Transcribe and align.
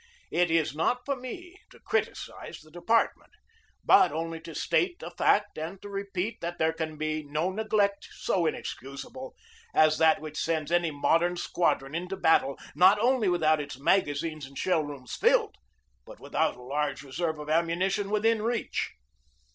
It 0.31 0.49
is 0.49 0.75
not 0.75 1.05
for 1.05 1.15
me 1.15 1.61
to 1.69 1.79
criticise 1.79 2.59
the 2.61 2.71
department, 2.71 3.33
but 3.83 4.11
only 4.11 4.39
to 4.41 4.55
state 4.55 5.03
a 5.03 5.11
fact 5.11 5.59
and 5.59 5.79
to 5.83 5.89
repeat 5.89 6.41
that 6.41 6.57
there 6.57 6.73
can 6.73 6.97
be 6.97 7.23
no 7.23 7.51
neglect 7.51 8.07
so 8.11 8.47
inexcusable 8.47 9.35
as 9.75 9.99
that 9.99 10.19
which 10.19 10.39
sends 10.41 10.71
any 10.71 10.89
modern 10.89 11.37
squadron 11.37 11.93
into 11.93 12.17
battle 12.17 12.57
not 12.73 12.97
only 12.97 13.29
without 13.29 13.61
its 13.61 13.77
magazines 13.79 14.47
and 14.47 14.57
shell 14.57 14.83
rooms 14.83 15.13
filled, 15.15 15.53
but 16.03 16.19
without 16.19 16.55
a 16.55 16.63
large 16.63 17.03
reserve 17.03 17.37
of 17.37 17.47
ammuni 17.47 17.91
tion 17.91 18.09
within 18.09 18.41
reach. 18.41 18.93